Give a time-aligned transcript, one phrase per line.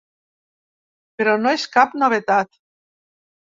[1.19, 2.61] Però no és cap novetat.